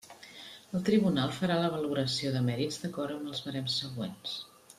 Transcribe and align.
El 0.77 0.85
Tribunal 0.87 1.35
farà 1.39 1.57
la 1.65 1.69
valoració 1.75 2.33
de 2.37 2.41
mèrits 2.49 2.81
d'acord 2.87 3.17
amb 3.19 3.31
els 3.35 3.45
barems 3.49 3.77
següents. 3.85 4.35